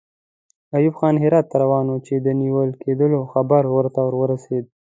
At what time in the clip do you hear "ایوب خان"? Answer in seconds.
0.75-1.15